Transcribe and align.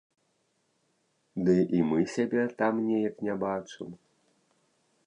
Ды 1.49 1.55
і 1.81 1.83
мы 1.91 1.99
сябе 2.15 2.43
там 2.63 2.73
неяк 2.89 3.15
не 3.29 3.35
бачым. 3.47 3.89